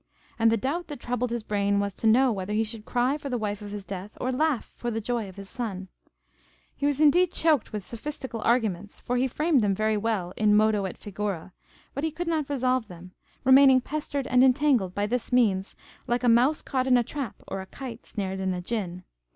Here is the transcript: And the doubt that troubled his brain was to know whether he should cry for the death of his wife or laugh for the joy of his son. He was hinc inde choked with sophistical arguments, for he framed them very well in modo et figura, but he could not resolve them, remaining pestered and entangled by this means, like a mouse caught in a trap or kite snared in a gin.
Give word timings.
And 0.39 0.51
the 0.51 0.57
doubt 0.57 0.87
that 0.87 0.99
troubled 0.99 1.29
his 1.29 1.43
brain 1.43 1.79
was 1.79 1.93
to 1.93 2.07
know 2.07 2.31
whether 2.31 2.53
he 2.53 2.63
should 2.63 2.85
cry 2.85 3.19
for 3.19 3.29
the 3.29 3.37
death 3.37 3.61
of 3.61 3.69
his 3.69 3.85
wife 3.87 4.17
or 4.19 4.31
laugh 4.31 4.73
for 4.75 4.89
the 4.89 4.99
joy 4.99 5.29
of 5.29 5.35
his 5.35 5.47
son. 5.47 5.89
He 6.75 6.87
was 6.87 6.97
hinc 6.97 7.15
inde 7.15 7.31
choked 7.31 7.71
with 7.71 7.85
sophistical 7.85 8.41
arguments, 8.41 8.99
for 8.99 9.15
he 9.17 9.27
framed 9.27 9.61
them 9.61 9.75
very 9.75 9.97
well 9.97 10.33
in 10.35 10.57
modo 10.57 10.85
et 10.85 10.97
figura, 10.97 11.53
but 11.93 12.03
he 12.03 12.09
could 12.09 12.27
not 12.27 12.49
resolve 12.49 12.87
them, 12.87 13.11
remaining 13.43 13.79
pestered 13.79 14.25
and 14.25 14.43
entangled 14.43 14.95
by 14.95 15.05
this 15.05 15.31
means, 15.31 15.75
like 16.07 16.23
a 16.23 16.27
mouse 16.27 16.63
caught 16.63 16.87
in 16.87 16.97
a 16.97 17.03
trap 17.03 17.35
or 17.47 17.63
kite 17.67 18.07
snared 18.07 18.39
in 18.39 18.55
a 18.55 18.59
gin. 18.61 19.03